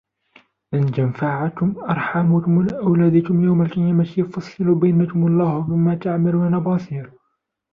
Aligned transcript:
لن 0.73 0.91
تنفعكم 0.91 1.75
أرحامكم 1.89 2.57
ولا 2.57 2.77
أولادكم 2.79 3.43
يوم 3.43 3.61
القيامة 3.61 4.09
يفصل 4.17 4.75
بينكم 4.75 5.23
والله 5.23 5.59
بما 5.61 5.95
تعملون 5.95 6.59
بصير 6.59 7.11